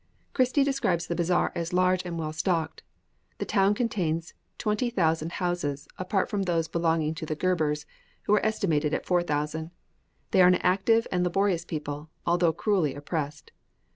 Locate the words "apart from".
5.99-6.41